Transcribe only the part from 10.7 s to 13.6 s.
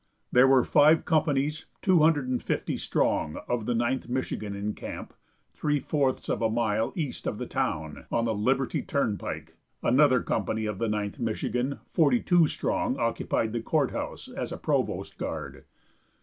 the Ninth Michigan, forty two strong, occupied